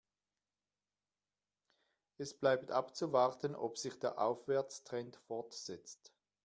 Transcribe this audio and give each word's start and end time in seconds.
Es 2.17 2.33
bleibt 2.33 2.71
abzuwarten, 2.71 3.53
ob 3.55 3.77
sich 3.77 3.99
der 3.99 4.17
Aufwärtstrend 4.17 5.15
fortsetzt. 5.27 6.11